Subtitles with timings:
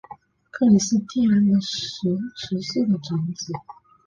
[0.49, 2.17] 克里斯蒂安十
[2.59, 3.53] 世的长子。